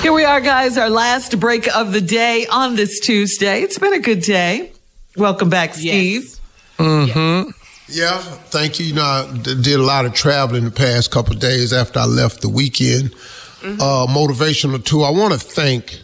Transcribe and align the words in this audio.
Here 0.00 0.14
we 0.14 0.24
are, 0.24 0.40
guys. 0.40 0.78
Our 0.78 0.88
last 0.88 1.38
break 1.38 1.68
of 1.76 1.92
the 1.92 2.00
day 2.00 2.46
on 2.46 2.74
this 2.74 3.00
Tuesday. 3.00 3.60
It's 3.60 3.78
been 3.78 3.92
a 3.92 3.98
good 3.98 4.22
day. 4.22 4.72
Welcome 5.14 5.50
back, 5.50 5.74
Steve. 5.74 6.22
Yes. 6.22 6.40
Mm-hmm. 6.78 7.50
Yeah, 7.88 8.18
thank 8.18 8.80
you. 8.80 8.86
You 8.86 8.94
know, 8.94 9.02
I 9.02 9.36
did 9.42 9.78
a 9.78 9.82
lot 9.82 10.06
of 10.06 10.14
traveling 10.14 10.64
the 10.64 10.70
past 10.70 11.10
couple 11.10 11.34
of 11.34 11.40
days 11.40 11.74
after 11.74 11.98
I 11.98 12.06
left 12.06 12.40
the 12.40 12.48
weekend. 12.48 13.10
Mm-hmm. 13.10 13.78
Uh, 13.78 14.06
motivational 14.06 14.82
tour. 14.82 15.04
I 15.04 15.10
want 15.10 15.34
to 15.34 15.38
thank 15.38 16.00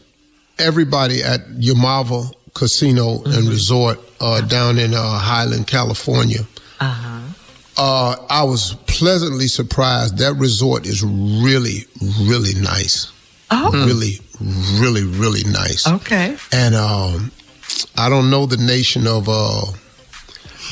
everybody 0.59 1.23
at 1.23 1.47
Yaamava 1.53 2.35
Casino 2.53 3.21
mm-hmm. 3.21 3.33
and 3.33 3.49
Resort 3.49 3.99
uh, 4.21 4.43
down 4.43 4.79
in 4.79 4.93
uh, 4.93 5.19
Highland, 5.19 5.69
California. 5.69 6.41
Uh-huh. 6.81 7.33
Uh, 7.79 8.17
I 8.29 8.45
was 8.45 8.75
pleasantly 8.87 9.49
surprised. 9.49 10.19
That 10.19 10.35
resort 10.35 10.85
is 10.85 11.03
really, 11.03 11.87
really 12.21 12.53
nice. 12.61 13.11
Oh. 13.51 13.71
Really, 13.87 14.21
really, 14.81 15.05
really 15.05 15.45
nice. 15.45 15.87
Okay. 15.87 16.37
And 16.53 16.75
um, 16.75 17.31
I 17.97 18.09
don't 18.09 18.31
know 18.31 18.47
the 18.47 18.57
nation 18.57 19.07
of 19.07 19.29
uh, 19.29 19.67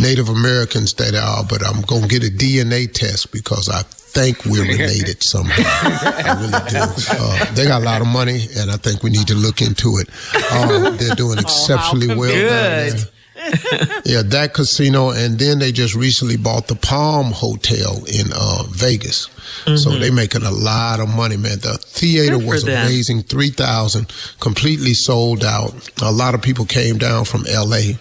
Native 0.00 0.28
Americans 0.28 0.94
that 0.94 1.14
are, 1.14 1.44
but 1.44 1.64
I'm 1.64 1.82
going 1.82 2.02
to 2.02 2.08
get 2.08 2.24
a 2.24 2.30
DNA 2.30 2.92
test 2.92 3.32
because 3.32 3.68
I 3.68 3.82
think 3.82 4.44
we're 4.44 4.62
related 4.68 5.22
somehow. 5.22 5.62
I 5.64 6.36
really 6.40 6.70
do. 6.70 6.78
Uh, 7.10 7.54
they 7.54 7.66
got 7.66 7.82
a 7.82 7.84
lot 7.84 8.00
of 8.00 8.06
money, 8.08 8.46
and 8.56 8.70
I 8.70 8.76
think 8.76 9.02
we 9.02 9.10
need 9.10 9.28
to 9.28 9.34
look 9.34 9.60
into 9.62 9.98
it. 9.98 10.08
Uh, 10.34 10.90
they're 10.90 11.14
doing 11.14 11.38
exceptionally 11.38 12.10
oh, 12.12 12.18
well 12.18 12.32
good. 12.32 13.10
yeah, 14.04 14.22
that 14.22 14.52
casino, 14.54 15.10
and 15.10 15.38
then 15.38 15.58
they 15.58 15.72
just 15.72 15.94
recently 15.94 16.36
bought 16.36 16.68
the 16.68 16.74
Palm 16.74 17.32
Hotel 17.32 18.04
in 18.06 18.26
uh, 18.34 18.64
Vegas. 18.68 19.28
Mm-hmm. 19.64 19.76
So 19.76 19.90
they 19.90 20.10
making 20.10 20.42
a 20.42 20.50
lot 20.50 21.00
of 21.00 21.08
money, 21.08 21.36
man. 21.36 21.58
The 21.60 21.78
theater 21.78 22.38
was 22.38 22.64
them. 22.64 22.86
amazing, 22.86 23.22
three 23.22 23.50
thousand, 23.50 24.12
completely 24.40 24.94
sold 24.94 25.44
out. 25.44 25.90
A 26.02 26.12
lot 26.12 26.34
of 26.34 26.42
people 26.42 26.64
came 26.64 26.98
down 26.98 27.24
from 27.24 27.44
L.A. 27.46 27.98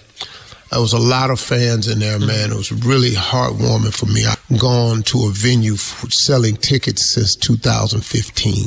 There 0.71 0.81
was 0.81 0.93
a 0.93 0.97
lot 0.97 1.29
of 1.29 1.39
fans 1.39 1.87
in 1.87 1.99
there, 1.99 2.17
man. 2.17 2.51
It 2.51 2.55
was 2.55 2.71
really 2.71 3.11
heartwarming 3.11 3.93
for 3.93 4.07
me. 4.07 4.25
I've 4.25 4.59
gone 4.59 5.03
to 5.03 5.27
a 5.27 5.29
venue 5.29 5.75
selling 5.75 6.55
tickets 6.55 7.13
since 7.13 7.35
2015. 7.35 8.65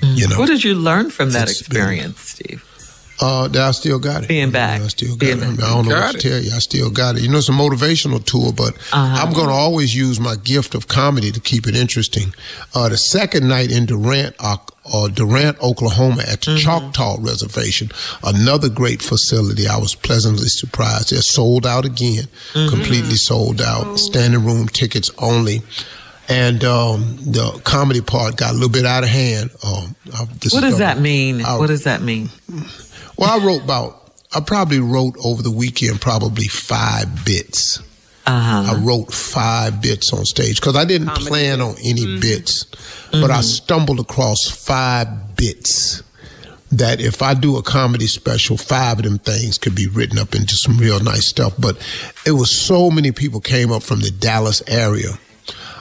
Mm-hmm. 0.00 0.14
You 0.14 0.28
know, 0.28 0.38
what 0.38 0.46
did 0.46 0.62
you 0.62 0.76
learn 0.76 1.10
from 1.10 1.30
that 1.32 1.50
experience, 1.50 2.36
been, 2.36 2.46
Steve? 2.46 2.69
Uh, 3.22 3.48
that 3.48 3.62
I 3.62 3.70
still 3.72 3.98
got 3.98 4.24
it. 4.24 4.28
Being 4.28 4.50
back. 4.50 4.80
I 4.80 4.88
still 4.88 5.10
got 5.10 5.20
Being 5.20 5.38
it. 5.38 5.44
I, 5.44 5.50
mean, 5.50 5.60
I 5.60 5.74
don't 5.74 5.88
know 5.88 5.94
what 5.94 6.12
to 6.12 6.18
tell 6.18 6.38
you. 6.38 6.52
I 6.54 6.58
still 6.58 6.90
got 6.90 7.16
it. 7.16 7.22
You 7.22 7.28
know, 7.28 7.38
it's 7.38 7.50
a 7.50 7.52
motivational 7.52 8.24
tool, 8.24 8.52
but 8.52 8.74
uh-huh. 8.92 9.26
I'm 9.26 9.34
going 9.34 9.48
to 9.48 9.52
always 9.52 9.94
use 9.94 10.18
my 10.18 10.36
gift 10.36 10.74
of 10.74 10.88
comedy 10.88 11.30
to 11.30 11.40
keep 11.40 11.66
it 11.66 11.76
interesting. 11.76 12.32
Uh, 12.74 12.88
the 12.88 12.96
second 12.96 13.46
night 13.46 13.70
in 13.70 13.84
Durant, 13.84 14.36
uh, 14.38 14.56
uh, 14.92 15.08
Durant, 15.08 15.60
Oklahoma, 15.60 16.22
at 16.22 16.40
the 16.40 16.52
mm-hmm. 16.52 16.58
Choctaw 16.60 17.18
Reservation, 17.20 17.90
another 18.24 18.70
great 18.70 19.02
facility. 19.02 19.68
I 19.68 19.76
was 19.76 19.94
pleasantly 19.94 20.48
surprised. 20.48 21.10
They're 21.10 21.20
sold 21.20 21.66
out 21.66 21.84
again, 21.84 22.24
mm-hmm. 22.54 22.70
completely 22.70 23.16
sold 23.16 23.60
out. 23.60 23.86
Oh. 23.86 23.96
Standing 23.96 24.44
room 24.44 24.68
tickets 24.68 25.10
only 25.18 25.60
and 26.30 26.62
um, 26.62 27.16
the 27.16 27.60
comedy 27.64 28.00
part 28.00 28.36
got 28.36 28.52
a 28.52 28.54
little 28.54 28.68
bit 28.70 28.86
out 28.86 29.02
of 29.02 29.08
hand. 29.08 29.50
Um, 29.64 29.96
what 30.52 30.60
does 30.60 30.78
that 30.78 31.00
mean? 31.00 31.44
I, 31.44 31.58
what 31.58 31.66
does 31.66 31.84
that 31.84 32.02
mean? 32.02 32.30
Well, 33.20 33.38
I 33.40 33.44
wrote 33.44 33.62
about, 33.62 34.14
I 34.34 34.40
probably 34.40 34.80
wrote 34.80 35.14
over 35.22 35.42
the 35.42 35.50
weekend 35.50 36.00
probably 36.00 36.48
five 36.48 37.24
bits. 37.26 37.82
Uh-huh. 38.26 38.72
I 38.72 38.80
wrote 38.82 39.12
five 39.12 39.82
bits 39.82 40.12
on 40.14 40.24
stage 40.24 40.58
because 40.58 40.74
I 40.74 40.86
didn't 40.86 41.08
Comedy 41.08 41.26
plan 41.26 41.60
on 41.60 41.74
any 41.84 42.06
mm-hmm. 42.06 42.20
bits, 42.20 42.64
mm-hmm. 42.64 43.20
but 43.20 43.30
I 43.30 43.42
stumbled 43.42 44.00
across 44.00 44.48
five 44.48 45.36
bits 45.36 46.02
that 46.72 47.00
if 47.00 47.20
I 47.20 47.34
do 47.34 47.58
a 47.58 47.62
comedy 47.62 48.06
special, 48.06 48.56
five 48.56 48.98
of 48.98 49.04
them 49.04 49.18
things 49.18 49.58
could 49.58 49.74
be 49.74 49.88
written 49.88 50.18
up 50.18 50.34
into 50.34 50.54
some 50.56 50.78
real 50.78 51.00
nice 51.00 51.28
stuff. 51.28 51.54
But 51.58 51.76
it 52.24 52.32
was 52.32 52.50
so 52.50 52.90
many 52.90 53.12
people 53.12 53.40
came 53.40 53.70
up 53.70 53.82
from 53.82 54.00
the 54.00 54.10
Dallas 54.10 54.62
area 54.66 55.18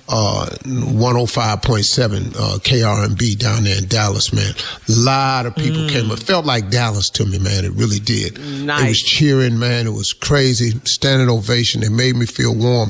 uh, 0.09 0.47
105.7 0.64 2.36
uh, 2.36 2.58
KRNB 2.59 3.38
down 3.38 3.64
there 3.64 3.78
in 3.78 3.86
Dallas, 3.86 4.34
man. 4.34 4.53
A 4.90 4.92
lot 4.92 5.46
of 5.46 5.56
people 5.56 5.81
mm. 5.81 5.90
came. 5.90 6.09
It 6.09 6.20
felt 6.20 6.46
like 6.46 6.72
Dallas 6.72 7.12
to 7.12 7.25
me, 7.25 7.38
man. 7.38 7.64
It 7.64 7.74
really 7.74 8.00
did. 8.00 8.40
Nice. 8.66 8.84
It 8.84 8.88
was 8.88 9.02
cheering, 9.02 9.59
man. 9.59 9.86
It 9.86 9.92
was 9.92 10.12
crazy. 10.12 10.72
Standing 10.86 11.30
ovation. 11.30 11.84
It 11.84 11.92
made 11.92 12.16
me 12.16 12.25
feel 12.25 12.56
warm. 12.56 12.90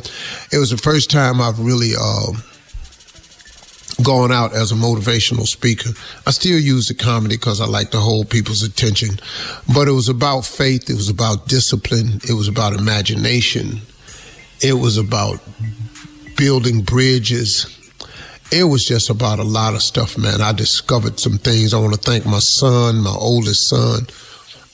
It 0.53 0.59
was 0.59 0.69
the 0.69 0.77
first 0.77 1.11
time 1.11 1.41
I've 1.41 1.59
really 1.59 1.91
uh, 1.99 2.31
gone 4.01 4.31
out 4.31 4.53
as 4.53 4.71
a 4.71 4.75
motivational 4.75 5.45
speaker. 5.45 5.89
I 6.25 6.31
still 6.31 6.57
use 6.57 6.87
the 6.87 6.93
comedy 6.93 7.35
because 7.35 7.59
I 7.59 7.65
like 7.65 7.91
to 7.91 7.99
hold 7.99 8.29
people's 8.29 8.63
attention, 8.63 9.19
but 9.73 9.89
it 9.89 9.91
was 9.91 10.07
about 10.07 10.45
faith. 10.45 10.89
It 10.89 10.95
was 10.95 11.09
about 11.09 11.49
discipline. 11.49 12.21
It 12.29 12.33
was 12.33 12.47
about 12.47 12.73
imagination. 12.73 13.81
It 14.61 14.73
was 14.73 14.97
about 14.97 15.41
building 16.39 16.81
bridges. 16.81 17.75
It 18.49 18.63
was 18.63 18.85
just 18.85 19.09
about 19.09 19.39
a 19.39 19.43
lot 19.43 19.75
of 19.75 19.83
stuff, 19.83 20.17
man. 20.17 20.41
I 20.41 20.53
discovered 20.53 21.19
some 21.19 21.37
things. 21.37 21.73
I 21.73 21.79
want 21.79 21.93
to 21.93 21.99
thank 21.99 22.25
my 22.25 22.39
son, 22.39 23.03
my 23.03 23.13
oldest 23.13 23.69
son, 23.69 24.07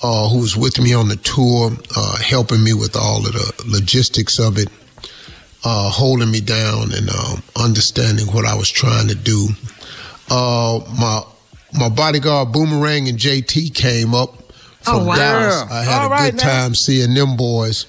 uh, 0.04 0.30
who 0.30 0.42
was 0.42 0.56
with 0.56 0.80
me 0.80 0.94
on 0.94 1.10
the 1.10 1.16
tour, 1.18 1.72
uh, 1.98 2.18
helping 2.18 2.64
me 2.64 2.74
with 2.74 2.96
all 2.96 3.26
of 3.26 3.34
the 3.34 3.64
logistics 3.66 4.40
of 4.40 4.60
it, 4.60 4.70
uh, 5.66 5.90
holding 5.90 6.30
me 6.30 6.40
down 6.40 6.94
and 6.94 7.10
um, 7.10 7.42
understanding 7.60 8.28
what 8.28 8.46
I 8.46 8.56
was 8.56 8.70
trying 8.70 9.08
to 9.08 9.16
do. 9.16 9.50
Uh, 10.30 10.80
my 11.00 11.24
my 11.74 11.90
bodyguard 11.90 12.52
Boomerang 12.54 13.10
and 13.10 13.18
JT 13.18 13.74
came 13.74 14.14
up 14.14 14.54
from 14.82 15.02
oh, 15.02 15.06
wow. 15.06 15.16
Dallas. 15.16 15.72
I 15.72 15.84
had 15.84 16.02
all 16.02 16.08
a 16.08 16.10
right, 16.12 16.32
good 16.32 16.40
time 16.40 16.76
seeing 16.76 17.16
them 17.16 17.36
boys. 17.36 17.88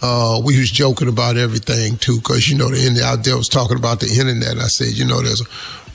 Uh, 0.00 0.40
we 0.44 0.58
was 0.58 0.70
joking 0.70 1.08
about 1.08 1.36
everything 1.36 1.96
too, 1.98 2.16
because 2.18 2.48
you 2.48 2.56
know 2.56 2.68
the 2.70 2.78
internet 2.78 3.02
out 3.04 3.24
there 3.24 3.36
was 3.36 3.48
talking 3.48 3.76
about 3.76 4.00
the 4.00 4.06
internet. 4.06 4.56
I 4.58 4.68
said, 4.68 4.88
you 4.96 5.04
know, 5.04 5.20
there's 5.22 5.40
a 5.40 5.44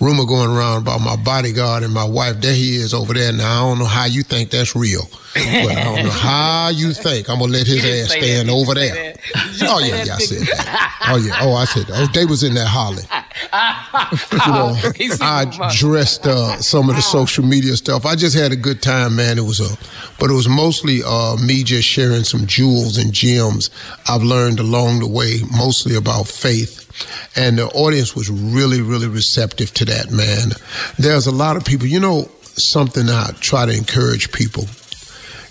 rumor 0.03 0.25
going 0.25 0.49
around 0.49 0.81
about 0.81 0.99
my 0.99 1.15
bodyguard 1.15 1.83
and 1.83 1.93
my 1.93 2.03
wife. 2.03 2.41
There 2.41 2.53
he 2.53 2.75
is 2.75 2.93
over 2.93 3.13
there. 3.13 3.31
Now 3.31 3.65
I 3.65 3.69
don't 3.69 3.79
know 3.79 3.85
how 3.85 4.05
you 4.05 4.23
think 4.23 4.49
that's 4.51 4.75
real, 4.75 5.07
but 5.33 5.43
I 5.43 5.83
don't 5.83 6.03
know 6.03 6.09
how 6.27 6.69
you 6.69 6.91
think. 6.93 7.29
I'm 7.29 7.39
gonna 7.39 7.51
let 7.53 7.65
his 7.67 7.83
ass 7.85 8.11
stand 8.11 8.49
over 8.49 8.73
there. 8.73 9.15
Oh 9.61 9.79
yeah, 9.79 10.03
yeah, 10.03 10.15
I 10.15 10.19
said 10.19 10.47
that. 10.47 11.07
Oh 11.09 11.17
yeah, 11.17 11.37
oh 11.41 11.53
I 11.53 11.65
said, 11.65 11.87
that. 11.87 12.01
oh 12.01 12.11
they 12.13 12.25
was 12.25 12.43
in 12.43 12.53
there 12.53 12.65
hollering. 12.65 13.05
You 13.53 14.51
know, 14.51 14.75
I 15.21 15.45
dressed 15.75 16.25
uh, 16.25 16.57
some 16.57 16.89
of 16.89 16.95
the 16.95 17.01
social 17.01 17.45
media 17.45 17.75
stuff. 17.75 18.05
I 18.05 18.15
just 18.15 18.35
had 18.35 18.51
a 18.51 18.55
good 18.55 18.81
time, 18.81 19.15
man. 19.15 19.37
It 19.37 19.43
was 19.43 19.59
a, 19.59 19.77
but 20.19 20.29
it 20.29 20.33
was 20.33 20.49
mostly 20.49 21.01
uh, 21.05 21.35
me 21.37 21.63
just 21.63 21.87
sharing 21.87 22.23
some 22.23 22.47
jewels 22.47 22.97
and 22.97 23.13
gems 23.13 23.69
I've 24.09 24.23
learned 24.23 24.59
along 24.59 24.99
the 24.99 25.07
way, 25.07 25.41
mostly 25.55 25.95
about 25.95 26.27
faith. 26.27 26.79
And 27.35 27.57
the 27.57 27.67
audience 27.67 28.15
was 28.15 28.29
really, 28.29 28.81
really 28.81 29.07
receptive 29.07 29.73
to 29.75 29.85
that, 29.85 30.11
man. 30.11 30.51
There's 30.97 31.27
a 31.27 31.31
lot 31.31 31.57
of 31.57 31.65
people, 31.65 31.87
you 31.87 31.99
know, 31.99 32.29
something 32.41 33.09
I 33.09 33.31
try 33.39 33.65
to 33.65 33.75
encourage 33.75 34.31
people. 34.31 34.65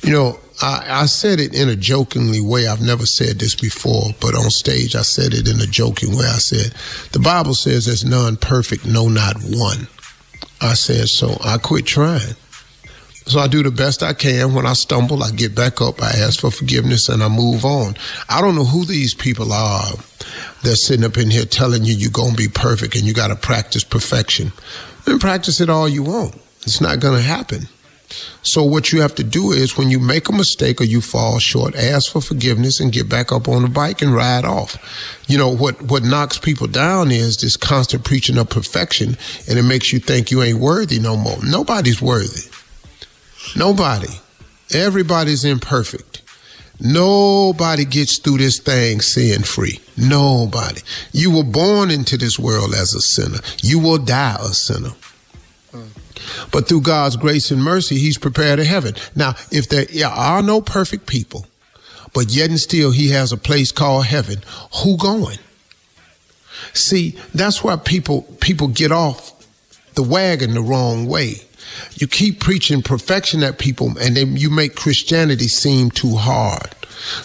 You 0.02 0.12
know, 0.12 0.40
I, 0.60 1.02
I, 1.02 1.06
said 1.06 1.38
it 1.38 1.54
in 1.54 1.69
a 1.69 1.76
jokingly 1.76 2.40
way. 2.40 2.66
I've 2.66 2.82
never 2.82 3.06
said 3.06 3.38
this 3.38 3.54
before, 3.54 4.10
but 4.20 4.34
on 4.34 4.50
stage 4.50 4.96
I 4.96 5.02
said 5.02 5.32
it 5.32 5.49
in 5.49 5.60
a 5.60 5.66
joking 5.66 6.16
way. 6.16 6.26
I 6.26 6.38
said, 6.38 6.72
the 7.12 7.20
Bible 7.20 7.54
says 7.54 7.87
there's 7.87 8.04
none 8.04 8.37
perfect, 8.37 8.84
no, 8.84 9.08
not 9.08 9.37
one. 9.43 9.87
I 10.60 10.75
said, 10.75 11.08
so 11.08 11.37
I 11.44 11.58
quit 11.58 11.87
trying. 11.87 12.34
So 13.26 13.38
I 13.38 13.46
do 13.46 13.62
the 13.62 13.70
best 13.70 14.02
I 14.02 14.12
can. 14.12 14.54
When 14.54 14.66
I 14.66 14.72
stumble, 14.72 15.22
I 15.22 15.31
get 15.31 15.54
back 15.54 15.81
up, 15.81 16.02
I 16.02 16.10
ask 16.10 16.40
for 16.40 16.50
forgiveness, 16.50 17.08
and 17.08 17.22
I 17.22 17.28
move 17.28 17.64
on. 17.64 17.94
I 18.28 18.40
don't 18.40 18.56
know 18.56 18.64
who 18.64 18.84
these 18.84 19.14
people 19.14 19.52
are 19.52 19.93
They're 20.62 20.75
sitting 20.75 21.04
up 21.04 21.16
in 21.16 21.31
here 21.31 21.44
telling 21.44 21.84
you 21.84 21.94
you're 21.94 22.10
going 22.10 22.32
to 22.32 22.37
be 22.37 22.49
perfect 22.49 22.96
and 22.96 23.04
you 23.04 23.14
got 23.14 23.28
to 23.28 23.37
practice 23.37 23.84
perfection. 23.84 24.52
Then 25.04 25.19
practice 25.19 25.60
it 25.60 25.70
all 25.70 25.88
you 25.88 26.02
want. 26.02 26.34
It's 26.62 26.81
not 26.81 27.00
going 27.00 27.16
to 27.16 27.22
happen. 27.22 27.69
So 28.43 28.64
what 28.64 28.93
you 28.93 29.00
have 29.00 29.14
to 29.17 29.25
do 29.25 29.53
is 29.53 29.76
when 29.76 29.91
you 29.91 29.99
make 29.99 30.29
a 30.29 30.32
mistake 30.32 30.81
or 30.81 30.85
you 30.85 31.00
fall 31.00 31.38
short, 31.38 31.75
ask 31.75 32.12
for 32.12 32.20
forgiveness 32.20 32.81
and 32.81 32.93
get 32.93 33.09
back 33.09 33.32
up 33.32 33.49
on 33.49 33.62
the 33.62 33.69
bike 33.69 34.03
and 34.03 34.14
ride 34.14 34.44
off. 34.44 34.76
You 35.29 35.38
know, 35.38 35.49
what, 35.49 35.81
what 35.82 36.03
knocks 36.03 36.38
people 36.38 36.67
down 36.67 37.11
is 37.11 37.37
this 37.37 37.56
constant 37.56 38.05
preaching 38.05 38.38
of 38.38 38.50
perfection 38.50 39.17
and 39.49 39.59
it 39.59 39.62
makes 39.62 39.93
you 39.93 39.99
think 39.99 40.31
you 40.31 40.43
ain't 40.43 40.59
worthy 40.59 40.99
no 40.99 41.17
more. 41.17 41.38
Nobody's 41.44 42.03
worthy. 42.03 42.50
Nobody. 43.56 44.20
Everybody's 44.73 45.44
imperfect. 45.44 46.23
Nobody 46.81 47.85
gets 47.85 48.19
through 48.19 48.38
this 48.38 48.59
thing 48.59 49.00
sin 49.00 49.43
free. 49.44 49.79
Nobody. 49.97 50.81
You 51.12 51.31
were 51.37 51.44
born 51.44 51.93
into 51.93 52.17
this 52.17 52.38
world 52.38 52.75
as 52.75 52.93
a 52.94 53.00
sinner. 53.00 53.38
You 53.62 53.79
will 53.79 53.99
die 53.99 54.37
a 54.41 54.49
sinner. 54.49 54.91
But 56.50 56.69
through 56.69 56.82
God's 56.82 57.16
grace 57.16 57.50
and 57.50 57.62
mercy, 57.62 57.98
He's 57.98 58.19
prepared 58.19 58.58
a 58.58 58.64
heaven. 58.64 58.94
Now, 59.14 59.34
if 59.50 59.69
there 59.69 59.86
are 60.06 60.42
no 60.42 60.60
perfect 60.60 61.06
people, 61.06 61.46
but 62.12 62.30
yet 62.30 62.50
and 62.50 62.60
still 62.60 62.90
He 62.90 63.10
has 63.10 63.32
a 63.32 63.36
place 63.36 63.72
called 63.72 64.06
heaven, 64.06 64.42
who 64.82 64.96
going? 64.96 65.38
See, 66.74 67.19
that's 67.34 67.62
why 67.62 67.76
people 67.76 68.22
people 68.40 68.69
get 68.69 68.92
off 68.92 69.32
the 69.94 70.02
wagon 70.02 70.54
the 70.54 70.62
wrong 70.62 71.06
way. 71.06 71.36
You 71.94 72.06
keep 72.06 72.40
preaching 72.40 72.82
perfection 72.82 73.42
at 73.42 73.58
people, 73.58 73.96
and 73.98 74.16
then 74.16 74.36
you 74.36 74.50
make 74.50 74.76
Christianity 74.76 75.48
seem 75.48 75.90
too 75.90 76.16
hard. 76.16 76.75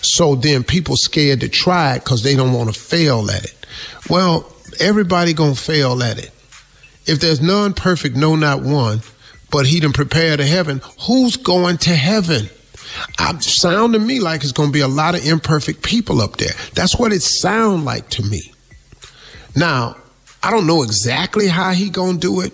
So 0.01 0.35
then 0.35 0.63
people 0.63 0.95
scared 0.95 1.41
to 1.41 1.49
try 1.49 1.95
it 1.95 2.03
because 2.03 2.23
they 2.23 2.35
don't 2.35 2.53
want 2.53 2.73
to 2.73 2.79
fail 2.79 3.29
at 3.29 3.43
it. 3.43 3.53
Well, 4.09 4.51
everybody 4.79 5.33
gonna 5.33 5.55
fail 5.55 6.01
at 6.01 6.17
it. 6.17 6.31
If 7.07 7.19
there's 7.19 7.41
none 7.41 7.73
perfect, 7.73 8.15
no, 8.15 8.35
not 8.35 8.61
one, 8.61 9.01
but 9.49 9.65
he 9.65 9.79
done 9.79 9.93
prepared 9.93 10.39
a 10.39 10.45
heaven, 10.45 10.81
who's 11.01 11.37
going 11.37 11.77
to 11.79 11.95
heaven? 11.95 12.49
I 13.17 13.37
sound 13.39 13.93
to 13.93 13.99
me 13.99 14.19
like 14.19 14.43
it's 14.43 14.51
going 14.51 14.69
to 14.69 14.73
be 14.73 14.81
a 14.81 14.87
lot 14.87 15.15
of 15.15 15.25
imperfect 15.25 15.83
people 15.83 16.21
up 16.21 16.37
there. 16.37 16.53
That's 16.73 16.97
what 16.97 17.13
it 17.13 17.21
sound 17.21 17.85
like 17.85 18.09
to 18.11 18.23
me. 18.23 18.53
Now, 19.55 19.97
I 20.43 20.51
don't 20.51 20.67
know 20.67 20.83
exactly 20.83 21.47
how 21.47 21.71
he 21.71 21.89
going 21.89 22.19
to 22.19 22.19
do 22.19 22.41
it, 22.41 22.53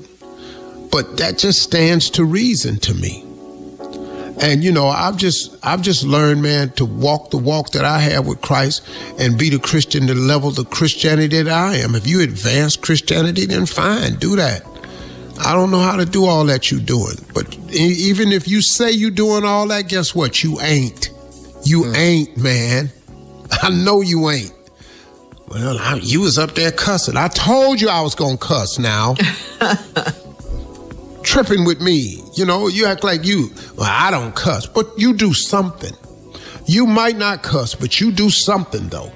but 0.91 1.17
that 1.17 1.37
just 1.37 1.61
stands 1.61 2.09
to 2.11 2.23
reason 2.23 2.77
to 2.79 2.93
me. 2.93 3.25
And 4.43 4.61
you 4.61 4.73
know, 4.73 4.87
I've 4.87 5.15
just 5.15 5.55
I've 5.63 5.81
just 5.81 6.03
learned, 6.03 6.41
man, 6.41 6.71
to 6.71 6.83
walk 6.83 7.29
the 7.29 7.37
walk 7.37 7.69
that 7.71 7.85
I 7.85 7.99
have 7.99 8.27
with 8.27 8.41
Christ 8.41 8.85
and 9.17 9.37
be 9.37 9.49
the 9.49 9.57
Christian 9.57 10.05
the 10.05 10.15
level 10.15 10.51
the 10.51 10.65
Christianity 10.65 11.41
that 11.43 11.47
I 11.51 11.77
am. 11.77 11.95
If 11.95 12.05
you 12.05 12.19
advance 12.19 12.75
Christianity, 12.75 13.45
then 13.45 13.65
fine, 13.65 14.15
do 14.15 14.35
that. 14.35 14.63
I 15.39 15.53
don't 15.53 15.71
know 15.71 15.79
how 15.79 15.95
to 15.95 16.05
do 16.05 16.25
all 16.25 16.43
that 16.47 16.69
you're 16.69 16.81
doing, 16.81 17.15
but 17.33 17.57
even 17.71 18.33
if 18.33 18.45
you 18.45 18.61
say 18.61 18.91
you're 18.91 19.11
doing 19.11 19.45
all 19.45 19.65
that, 19.69 19.87
guess 19.87 20.13
what? 20.13 20.43
You 20.43 20.59
ain't. 20.59 21.09
You 21.63 21.83
mm. 21.83 21.97
ain't, 21.97 22.37
man. 22.37 22.91
I 23.63 23.69
know 23.69 24.01
you 24.01 24.29
ain't. 24.29 24.51
Well, 25.47 25.77
I, 25.79 26.01
you 26.03 26.19
was 26.19 26.37
up 26.37 26.53
there 26.53 26.71
cussing. 26.73 27.15
I 27.15 27.29
told 27.29 27.79
you 27.79 27.87
I 27.87 28.01
was 28.01 28.13
gonna 28.13 28.37
cuss. 28.37 28.77
Now, 28.77 29.15
tripping 31.33 31.65
with 31.65 31.81
me. 31.81 32.21
You 32.35 32.45
know, 32.45 32.67
you 32.67 32.85
act 32.85 33.03
like 33.03 33.25
you. 33.25 33.49
Well, 33.75 33.89
I 33.89 34.11
don't 34.11 34.35
cuss, 34.35 34.67
but 34.67 34.87
you 34.97 35.15
do 35.15 35.33
something. 35.33 35.93
You 36.67 36.85
might 36.85 37.17
not 37.17 37.41
cuss, 37.41 37.73
but 37.73 37.99
you 37.99 38.11
do 38.11 38.29
something 38.29 38.87
though. 38.89 39.11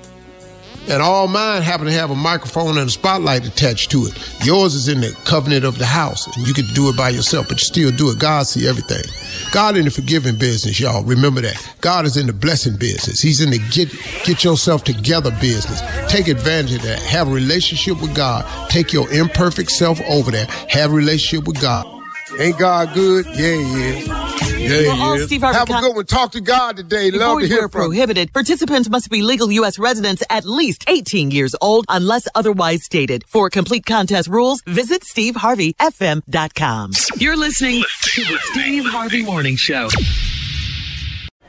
And 0.89 0.99
all 0.99 1.27
mine 1.27 1.61
happen 1.61 1.85
to 1.85 1.91
have 1.91 2.09
a 2.09 2.15
microphone 2.15 2.79
and 2.79 2.87
a 2.87 2.89
spotlight 2.89 3.45
attached 3.45 3.91
to 3.91 4.07
it. 4.07 4.17
Yours 4.43 4.73
is 4.73 4.87
in 4.87 5.01
the 5.01 5.15
covenant 5.25 5.63
of 5.63 5.77
the 5.77 5.85
house, 5.85 6.25
and 6.25 6.47
you 6.47 6.55
can 6.55 6.65
do 6.73 6.89
it 6.89 6.97
by 6.97 7.09
yourself, 7.09 7.49
but 7.49 7.59
you 7.59 7.65
still 7.65 7.91
do 7.91 8.09
it. 8.09 8.17
God 8.17 8.47
see 8.47 8.67
everything. 8.67 9.03
God 9.51 9.77
in 9.77 9.85
the 9.85 9.91
forgiving 9.91 10.39
business, 10.39 10.79
y'all. 10.79 11.03
Remember 11.03 11.41
that. 11.41 11.75
God 11.81 12.05
is 12.05 12.17
in 12.17 12.25
the 12.25 12.33
blessing 12.33 12.77
business. 12.77 13.21
He's 13.21 13.41
in 13.41 13.51
the 13.51 13.59
get 13.69 13.91
get 14.25 14.43
yourself 14.43 14.83
together 14.85 15.29
business. 15.39 15.81
Take 16.09 16.29
advantage 16.29 16.77
of 16.77 16.81
that. 16.83 16.99
Have 16.99 17.27
a 17.27 17.31
relationship 17.31 18.01
with 18.01 18.15
God. 18.15 18.43
Take 18.71 18.91
your 18.91 19.11
imperfect 19.11 19.69
self 19.69 20.01
over 20.09 20.31
there. 20.31 20.47
Have 20.69 20.93
a 20.93 20.95
relationship 20.95 21.45
with 21.45 21.61
God. 21.61 21.96
Ain't 22.39 22.57
God 22.57 22.93
good? 22.93 23.25
Yeah, 23.27 23.53
yeah. 23.53 24.27
is. 24.57 24.71
Yeah, 24.71 24.93
well, 24.93 25.13
he 25.15 25.21
is. 25.21 25.25
Steve 25.27 25.41
Harvey 25.41 25.57
Have 25.57 25.69
a 25.69 25.87
good 25.87 25.95
one. 25.95 26.05
Talk 26.05 26.31
to 26.33 26.41
God 26.41 26.77
today. 26.77 27.11
Before 27.11 27.27
Love 27.27 27.39
to 27.41 27.47
hear 27.47 27.69
from 27.69 27.89
prohibited. 27.89 28.33
Participants 28.33 28.89
must 28.89 29.09
be 29.09 29.21
legal 29.21 29.51
U.S. 29.51 29.79
residents 29.79 30.23
at 30.29 30.45
least 30.45 30.83
18 30.87 31.31
years 31.31 31.55
old 31.61 31.85
unless 31.89 32.27
otherwise 32.35 32.83
stated. 32.83 33.23
For 33.27 33.49
complete 33.49 33.85
contest 33.85 34.27
rules, 34.27 34.61
visit 34.63 35.03
SteveHarveyFM.com. 35.03 36.91
You're 37.17 37.37
listening 37.37 37.83
to 38.03 38.23
the 38.23 38.37
Steve 38.51 38.85
Harvey 38.85 39.23
Morning 39.23 39.55
Show. 39.55 39.89